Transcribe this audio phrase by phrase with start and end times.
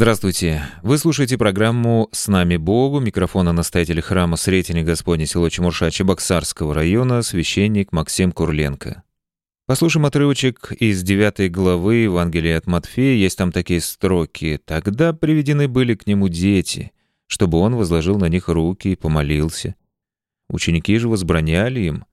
[0.00, 0.62] Здравствуйте.
[0.82, 3.00] Вы слушаете программу «С нами Богу».
[3.00, 9.02] Микрофона настоятель храма Сретения Господня село Чемурша Чебоксарского района, священник Максим Курленко.
[9.66, 13.14] Послушаем отрывочек из 9 главы Евангелия от Матфея.
[13.14, 14.58] Есть там такие строки.
[14.64, 16.92] «Тогда приведены были к нему дети,
[17.26, 19.74] чтобы он возложил на них руки и помолился.
[20.48, 22.06] Ученики же возбраняли им.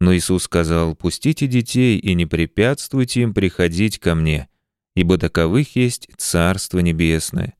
[0.00, 4.48] Но Иисус сказал, «Пустите детей и не препятствуйте им приходить ко мне»
[4.96, 7.54] ибо таковых есть Царство Небесное,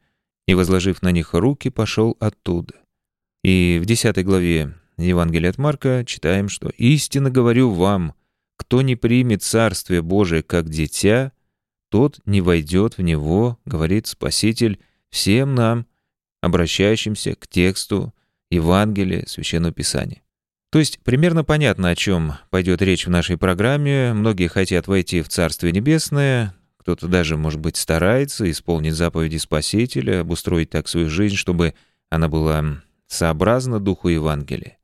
[0.48, 2.74] и, возложив на них руки, пошел оттуда.
[3.44, 8.14] И в 10 главе Евангелия от Марка читаем, что «Истинно говорю вам,
[8.56, 11.32] кто не примет Царствие Божие как дитя,
[11.90, 14.80] тот не войдет в него, говорит Спаситель,
[15.10, 15.86] всем нам,
[16.40, 18.14] обращающимся к тексту
[18.50, 20.22] Евангелия, Священного Писания.
[20.70, 24.12] То есть примерно понятно, о чем пойдет речь в нашей программе.
[24.14, 26.54] Многие хотят войти в Царствие Небесное,
[26.86, 31.74] кто-то даже, может быть, старается исполнить заповеди Спасителя, обустроить так свою жизнь, чтобы
[32.10, 34.78] она была сообразна духу Евангелия.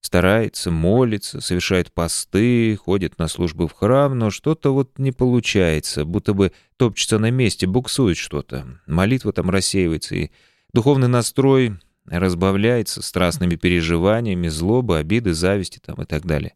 [0.00, 6.32] Старается, молится, совершает посты, ходит на службы в храм, но что-то вот не получается, будто
[6.32, 8.80] бы топчется на месте, буксует что-то.
[8.86, 10.30] Молитва там рассеивается, и
[10.72, 11.76] духовный настрой
[12.06, 16.54] разбавляется страстными переживаниями, злобы, обиды, зависти там и так далее.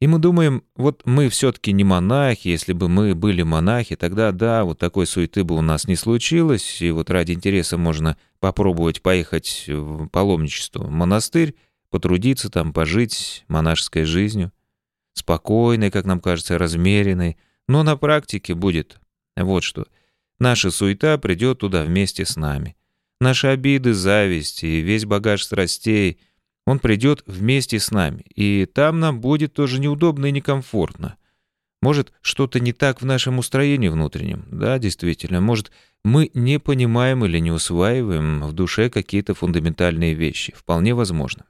[0.00, 4.64] И мы думаем, вот мы все-таки не монахи, если бы мы были монахи, тогда да,
[4.64, 9.64] вот такой суеты бы у нас не случилось, и вот ради интереса можно попробовать поехать
[9.68, 11.54] в паломничество в монастырь,
[11.90, 14.52] потрудиться там, пожить монашеской жизнью,
[15.12, 17.36] спокойной, как нам кажется, размеренной,
[17.68, 18.98] но на практике будет
[19.36, 19.86] вот что.
[20.40, 22.76] Наша суета придет туда вместе с нами.
[23.20, 26.18] Наши обиды, зависть и весь багаж страстей—
[26.66, 31.16] он придет вместе с нами, и там нам будет тоже неудобно и некомфортно.
[31.82, 34.46] Может, что-то не так в нашем устроении внутреннем?
[34.50, 35.42] Да, действительно.
[35.42, 35.70] Может,
[36.02, 40.54] мы не понимаем или не усваиваем в душе какие-то фундаментальные вещи.
[40.56, 41.44] Вполне возможно.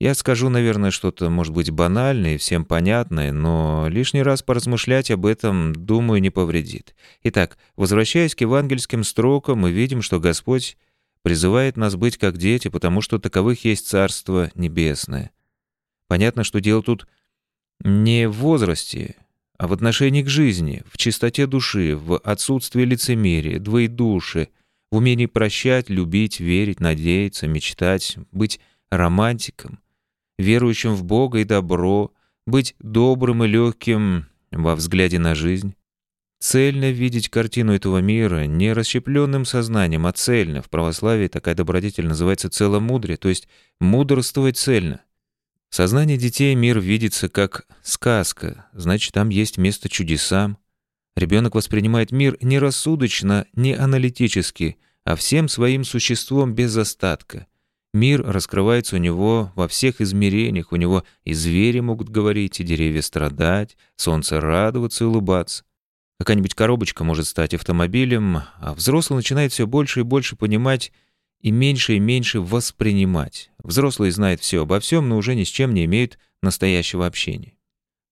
[0.00, 5.26] Я скажу, наверное, что-то, может быть, банальное и всем понятное, но лишний раз поразмышлять об
[5.26, 6.94] этом, думаю, не повредит.
[7.24, 10.76] Итак, возвращаясь к евангельским строкам, мы видим, что Господь
[11.22, 15.30] призывает нас быть как дети, потому что таковых есть Царство Небесное.
[16.06, 17.06] Понятно, что дело тут
[17.80, 19.16] не в возрасте,
[19.58, 24.48] а в отношении к жизни, в чистоте души, в отсутствии лицемерия, двоедушия,
[24.90, 29.80] в умении прощать, любить, верить, надеяться, мечтать, быть романтиком,
[30.38, 32.12] верующим в Бога и добро,
[32.46, 35.74] быть добрым и легким во взгляде на жизнь,
[36.40, 40.62] Цельно видеть картину этого мира не расщепленным сознанием, а цельно.
[40.62, 43.48] В православии такая добродетель называется целомудрие, то есть
[43.80, 45.00] мудрствовать цельно.
[45.68, 50.58] В сознании детей мир видится как сказка, значит, там есть место чудесам.
[51.16, 57.48] Ребенок воспринимает мир не рассудочно, не аналитически, а всем своим существом без остатка.
[57.92, 63.02] Мир раскрывается у него во всех измерениях, у него и звери могут говорить, и деревья
[63.02, 65.64] страдать, солнце радоваться и улыбаться.
[66.18, 70.92] Какая-нибудь коробочка может стать автомобилем, а взрослый начинает все больше и больше понимать
[71.40, 73.50] и меньше и меньше воспринимать.
[73.62, 77.54] Взрослый знает все обо всем, но уже ни с чем не имеет настоящего общения.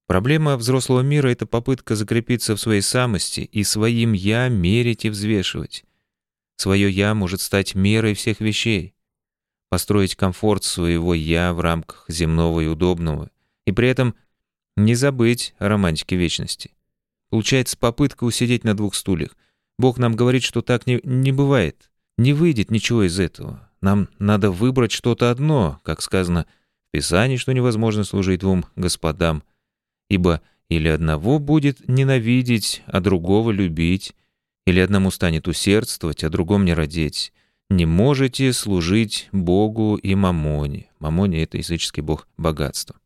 [0.07, 5.85] Проблема взрослого мира— это попытка закрепиться в своей самости и своим «я» мерить и взвешивать.
[6.57, 8.95] Свое «я» может стать мерой всех вещей.
[9.69, 13.31] Построить комфорт своего «я» в рамках земного и удобного.
[13.67, 14.15] И при этом
[14.77, 16.71] не забыть о романтике вечности.
[17.31, 19.37] Получается попытка усидеть на двух стульях.
[19.79, 21.91] Бог нам говорит, что так не, не бывает.
[22.19, 23.69] Не выйдет ничего из этого.
[23.81, 26.47] Нам надо выбрать что-то одно, как сказано
[26.89, 29.43] в Писании, что невозможно служить двум господам.
[30.09, 34.15] Ибо или одного будет ненавидеть, а другого любить,
[34.67, 37.33] или одному станет усердствовать, а другому не родить.
[37.69, 40.89] Не можете служить Богу и Мамоне.
[40.99, 42.97] Мамоне— это языческий бог богатства.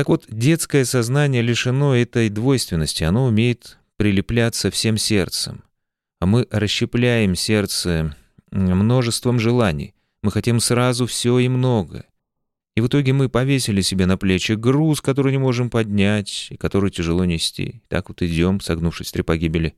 [0.00, 5.62] Так вот, детское сознание лишено этой двойственности, оно умеет прилепляться всем сердцем.
[6.20, 8.16] А мы расщепляем сердце
[8.50, 9.94] множеством желаний.
[10.22, 12.06] Мы хотим сразу все и много.
[12.76, 16.90] И в итоге мы повесили себе на плечи груз, который не можем поднять и который
[16.90, 17.82] тяжело нести.
[17.88, 19.74] Так вот идем, согнувшись три погибели.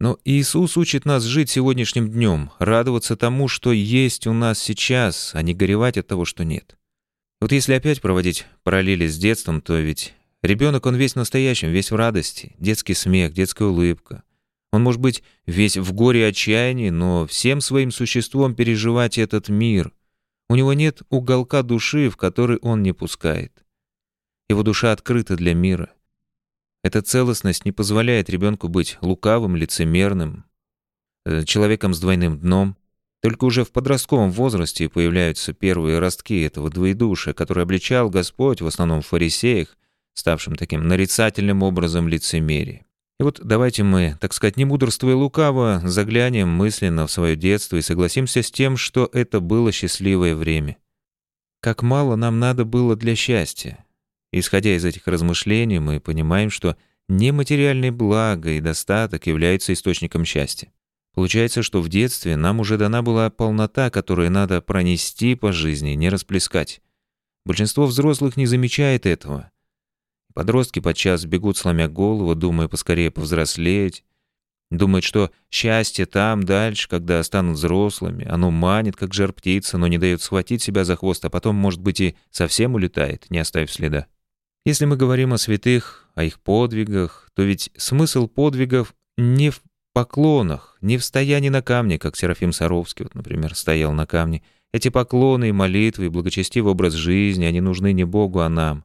[0.00, 5.40] Но Иисус учит нас жить сегодняшним днем, радоваться тому, что есть у нас сейчас, а
[5.40, 6.76] не горевать от того, что нет.
[7.42, 11.96] Вот если опять проводить параллели с детством, то ведь ребенок, он весь настоящим, весь в
[11.96, 14.22] радости, детский смех, детская улыбка.
[14.70, 19.92] Он может быть весь в горе и отчаянии, но всем своим существом переживать этот мир.
[20.48, 23.64] У него нет уголка души, в который он не пускает.
[24.48, 25.90] Его душа открыта для мира.
[26.84, 30.44] Эта целостность не позволяет ребенку быть лукавым, лицемерным,
[31.24, 32.76] э, человеком с двойным дном.
[33.22, 39.00] Только уже в подростковом возрасте появляются первые ростки этого двоедушия, который обличал Господь в основном
[39.00, 39.76] в фарисеях,
[40.12, 42.84] ставшим таким нарицательным образом лицемерия.
[43.20, 47.82] И вот давайте мы, так сказать, не мудрствуя лукаво, заглянем мысленно в свое детство и
[47.82, 50.76] согласимся с тем, что это было счастливое время.
[51.60, 53.84] Как мало нам надо было для счастья.
[54.32, 56.76] Исходя из этих размышлений, мы понимаем, что
[57.08, 60.72] нематериальные блага и достаток являются источником счастья.
[61.14, 66.08] Получается, что в детстве нам уже дана была полнота, которую надо пронести по жизни, не
[66.08, 66.80] расплескать.
[67.44, 69.50] Большинство взрослых не замечает этого.
[70.32, 74.04] Подростки подчас бегут, сломя голову, думая поскорее повзрослеть.
[74.70, 78.26] Думают, что счастье там, дальше, когда станут взрослыми.
[78.26, 81.82] Оно манит, как жар птица, но не дает схватить себя за хвост, а потом, может
[81.82, 84.06] быть, и совсем улетает, не оставив следа.
[84.64, 89.60] Если мы говорим о святых, о их подвигах, то ведь смысл подвигов не в
[89.92, 94.42] поклонах, не в стоянии на камне, как Серафим Саровский, вот, например, стоял на камне.
[94.72, 98.84] Эти поклоны и молитвы, и благочестивый образ жизни, они нужны не Богу, а нам.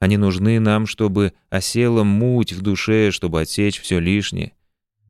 [0.00, 4.52] Они нужны нам, чтобы осела муть в душе, чтобы отсечь все лишнее.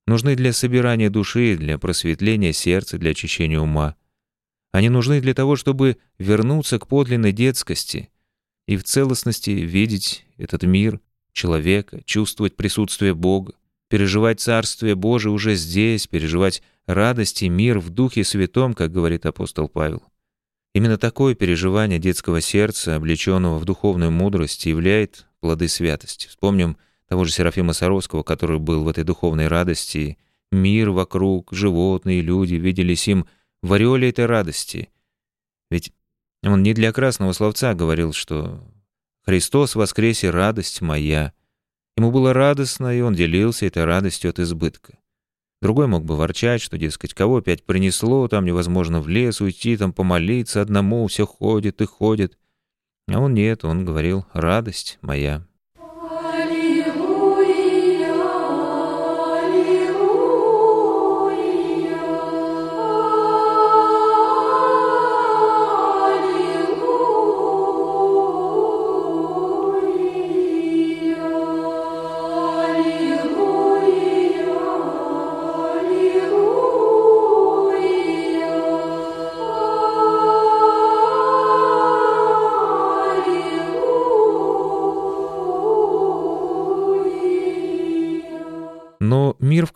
[0.07, 3.97] Нужны для собирания души, для просветления сердца, для очищения ума.
[4.73, 8.11] Они нужны для того, чтобы вернуться к подлинной детскости—
[8.69, 11.01] и в целостности видеть этот мир,
[11.33, 13.55] человека, чувствовать присутствие Бога,
[13.89, 19.69] переживать Царствие Божие уже здесь, переживать радость и мир в Духе Святом, как говорит апостол
[19.69, 20.03] Павел.
[20.75, 26.29] Именно такое переживание детского сердца, облеченного в духовную мудрость, являет плоды святости.
[26.29, 26.77] Вспомним
[27.09, 30.19] того же Серафима Саровского, который был в этой духовной радости.
[30.53, 33.27] Мир вокруг, животные, люди виделись им
[33.63, 34.91] в ореоле этой радости.
[35.71, 35.93] Ведь
[36.43, 38.63] он не для красного словца говорил, что
[39.25, 41.33] «Христос воскресе, радость моя».
[41.99, 44.97] Ему было радостно, и он делился этой радостью от избытка.
[45.61, 49.93] Другой мог бы ворчать, что, дескать, кого опять принесло, там невозможно в лес уйти, там
[49.93, 52.39] помолиться одному, все ходит и ходит.
[53.09, 55.45] А он нет, он говорил «радость моя».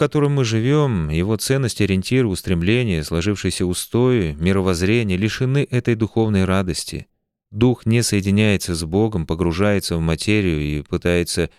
[0.02, 7.06] Котором мы живем, его ценности, ориентиры, устремления, сложившиеся устои, мировоззрение лишены этой духовной радости.
[7.52, 11.50] Дух не соединяется с Богом, погружается в материю и пытается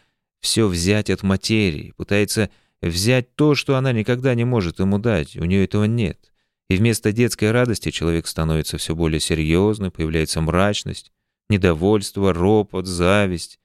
[0.42, 2.50] все взять от материи, пытается
[2.82, 6.34] взять то, что она никогда не может ему дать, у нее этого нет.
[6.70, 11.14] И вместо детской радости человек становится все более серьезным, появляется мрачность,
[11.50, 13.58] недовольство, ропот, зависть.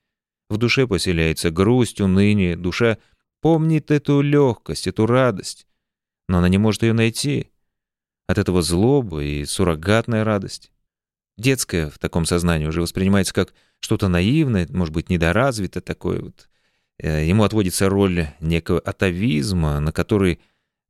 [0.49, 2.97] В душе поселяется грусть, уныние, душа
[3.41, 5.67] помнит эту легкость, эту радость,
[6.29, 7.51] но она не может ее найти.
[8.27, 10.71] От этого злоба и суррогатная радость.
[11.39, 16.49] Детская в таком сознании уже воспринимается как что-то наивное, может быть, недоразвито такое вот.
[16.99, 20.41] Э, ему отводится роль некого атовизма, на который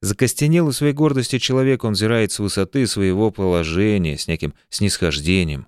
[0.01, 5.67] закостенел у своей гордости человек, он взирает с высоты своего положения, с неким снисхождением.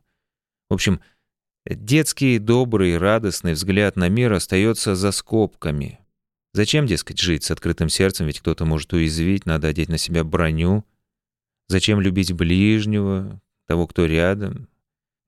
[0.68, 1.00] В общем,
[1.66, 6.00] детский, добрый, радостный взгляд на мир остается за скобками,
[6.52, 10.84] Зачем, дескать, жить с открытым сердцем, ведь кто-то может уязвить, надо одеть на себя броню?
[11.68, 14.68] Зачем любить ближнего, того, кто рядом?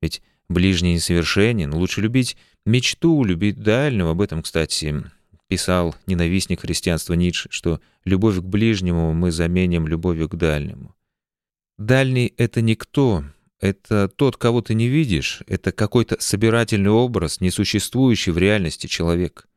[0.01, 1.73] Ведь ближний несовершенен.
[1.73, 2.37] Лучше любить
[2.67, 4.11] мечту, любить дальнего.
[4.11, 5.05] Об этом, кстати,
[5.47, 10.95] писал ненавистник христианства Ницше, что любовь к ближнему мы заменим любовью к дальнему.
[11.79, 13.25] Дальний— это никто,
[13.61, 19.49] это тот, кого ты не видишь, это какой-то собирательный образ, несуществующий в реальности человек.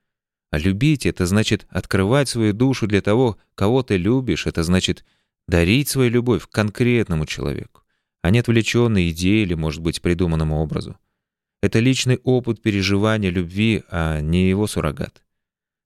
[0.55, 5.03] А любить— это значит открывать свою душу для того, кого ты любишь, это значит
[5.49, 7.81] дарить свою любовь конкретному человеку,
[8.21, 10.97] а не отвлеченной идее или, может быть, придуманному образу.
[11.61, 15.23] Это личный опыт переживания любви, а не его суррогат.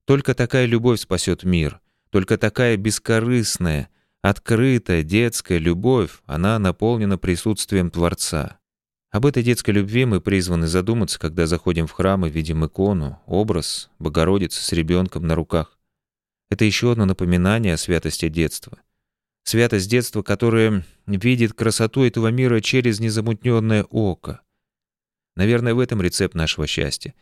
[0.04, 3.88] Только такая любовь спасет мир, Только такая бескорыстная,
[4.22, 8.59] открытая детская любовь, она наполнена присутствием Творца.
[9.10, 13.90] Об этой детской любви мы призваны задуматься, когда заходим в храм и видим икону, образ
[13.98, 15.76] Богородицы с ребенком на руках.
[16.48, 18.78] Это еще одно напоминание о святости детства.
[19.42, 24.42] Святость детства, которая видит красоту этого мира через незамутненное око.
[25.34, 27.14] Наверное, в этом рецепт нашего счастья.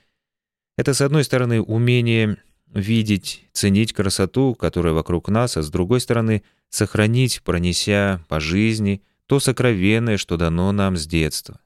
[0.76, 6.42] Это, с одной стороны, умение видеть, ценить красоту, которая вокруг нас, а с другой стороны,
[6.68, 11.60] сохранить, пронеся по жизни то сокровенное, что дано нам с детства.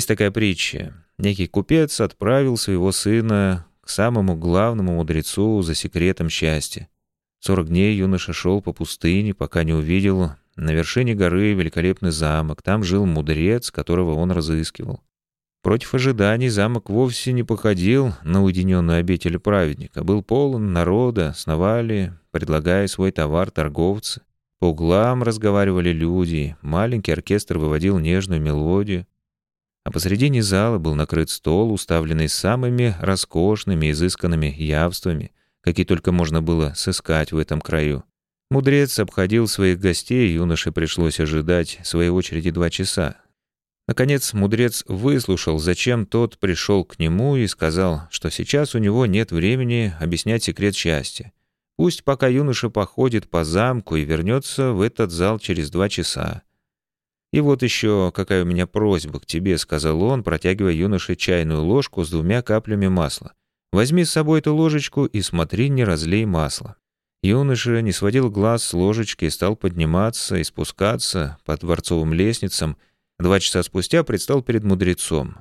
[0.00, 0.94] Есть такая притча.
[1.18, 6.88] Некий купец отправил своего сына к самому главному мудрецу за секретом счастья.
[7.38, 12.62] Сорок дней юноша шел по пустыне, пока не увидел на вершине горы великолепный замок.
[12.62, 15.02] Там жил мудрец, которого он разыскивал.
[15.62, 20.02] Против ожиданий замок вовсе не походил на уединенную обитель праведника.
[20.02, 24.22] Был полон народа, сновали, предлагая свой товар торговцы.
[24.60, 29.06] По углам разговаривали люди, маленький оркестр выводил нежную мелодию
[29.84, 36.72] а посредине зала был накрыт стол, уставленный самыми роскошными, изысканными явствами, какие только можно было
[36.76, 38.04] сыскать в этом краю.
[38.50, 43.16] Мудрец обходил своих гостей, юноше пришлось ожидать своей очереди два часа.
[43.86, 49.32] Наконец, мудрец выслушал, зачем тот пришел к нему и сказал, что сейчас у него нет
[49.32, 51.32] времени объяснять секрет счастья.
[51.76, 56.42] Пусть пока юноша походит по замку и вернется в этот зал через два часа.
[57.32, 62.04] «И вот еще какая у меня просьба к тебе»,— сказал он, протягивая юноше чайную ложку
[62.04, 63.34] с двумя каплями масла.
[63.72, 66.76] «Возьми с собой эту ложечку и смотри, не разлей масло».
[67.22, 72.76] Юноша не сводил глаз с ложечки и стал подниматься и спускаться по дворцовым лестницам.
[73.18, 75.36] Два часа спустя предстал перед мудрецом.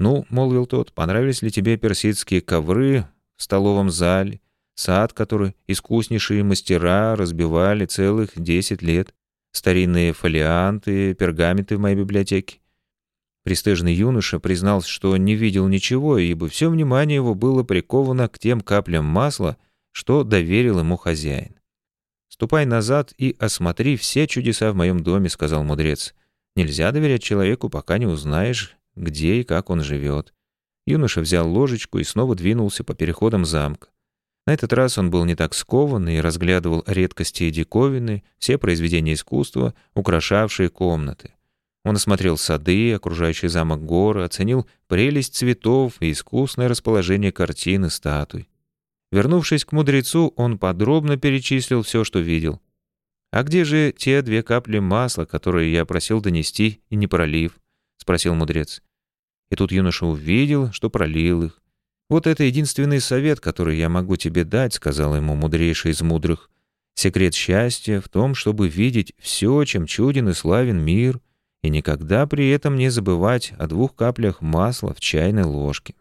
[0.00, 4.40] «Ну»,— молвил тот,— «понравились ли тебе персидские ковры в столовом зале,
[4.74, 9.14] сад, который искуснейшие мастера разбивали целых десять лет?»
[9.52, 12.58] Старинные фолианты, пергаменты в моей библиотеке.
[13.44, 18.60] Престижный юноша признался, что не видел ничего, ибо все внимание его было приковано к тем
[18.60, 19.56] каплям масла,
[19.90, 21.56] что доверил ему хозяин.
[22.28, 26.14] «Ступай назад и осмотри все чудеса в моем доме»,— сказал мудрец.
[26.56, 30.32] «Нельзя доверять человеку, пока не узнаешь, где и как он живет».
[30.86, 33.88] Юноша взял ложечку и снова двинулся по переходам замка.
[34.46, 39.14] На этот раз он был не так скован и разглядывал редкости и диковины, все произведения
[39.14, 41.34] искусства, украшавшие комнаты.
[41.84, 48.48] Он осмотрел сады, окружающий замок горы, оценил прелесть цветов и искусное расположение картин и статуй.
[49.10, 52.60] Вернувшись к мудрецу, он подробно перечислил все, что видел.
[53.30, 57.58] «А где же те две капли масла, которые я просил донести и не пролив?»—
[57.98, 58.82] спросил мудрец.
[59.50, 61.61] И тут юноша увидел, что пролил их.
[62.12, 66.50] «Вот это единственный совет, который я могу тебе дать»,— сказал ему мудрейший из мудрых.
[66.94, 71.20] «Секрет счастья в том, чтобы видеть все, чем чуден и славен мир,
[71.62, 75.94] и никогда при этом не забывать о двух каплях масла в чайной ложке.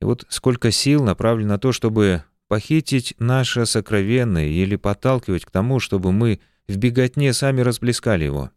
[0.00, 5.78] И вот сколько сил направлено на то, чтобы похитить наше сокровенное или подталкивать к тому,
[5.78, 8.50] чтобы мы в беготне сами расплескали его».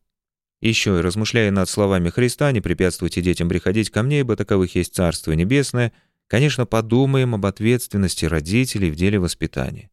[0.62, 4.96] Еще и размышляя над словами Христа, не препятствуйте детям приходить ко мне, ибо таковых есть
[4.96, 5.92] Царство Небесное—
[6.28, 9.90] Конечно, подумаем об ответственности родителей в деле воспитания.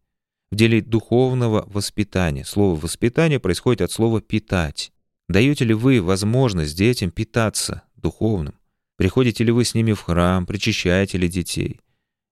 [0.51, 2.45] В деле духовного воспитания.
[2.45, 4.93] Слово «воспитание» происходит от слова «питать».
[5.29, 8.55] Даете ли вы возможность детям питаться духовным?
[8.97, 11.81] Приходите ли вы с ними в храм, причащаете ли детей?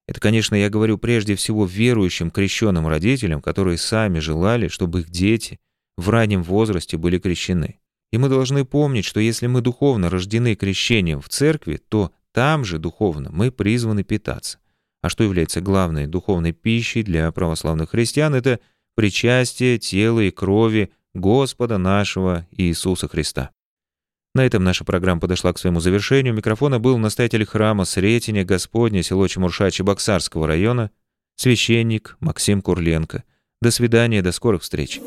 [0.08, 5.60] Это, конечно, я говорю прежде всего верующим крещенным родителям, которые сами желали, чтобы их дети
[5.96, 7.78] в раннем возрасте были крещены.
[8.10, 12.78] И мы должны помнить, что если мы духовно рождены крещением в церкви, то там же
[12.78, 14.60] духовно мы призваны питаться.
[15.02, 18.60] А что является главной духовной пищей для православных христиан, это
[18.94, 23.50] причастие тела и крови Господа нашего Иисуса Христа.
[24.36, 26.32] На этом наша программа подошла к своему завершению.
[26.32, 30.92] Микрофона был настоятель храма Сретения Господня, село Чемурша Чебоксарского района,
[31.34, 33.24] священник Максим Курленко.
[33.60, 35.00] До свидания, до скорых встреч.